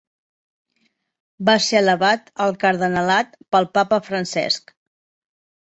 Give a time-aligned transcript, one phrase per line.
[1.49, 4.79] Va ser elevat al cardenalat pel Papa Francesc.